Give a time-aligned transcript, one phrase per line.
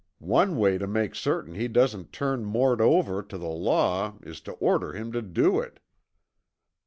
[0.17, 4.53] One way to make certain he doesn't turn Mort over to the law is to
[4.53, 5.79] order him to do it."